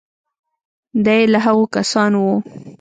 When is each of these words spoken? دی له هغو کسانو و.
دی 1.05 1.21
له 1.31 1.39
هغو 1.45 1.65
کسانو 1.75 2.19
و. 2.25 2.29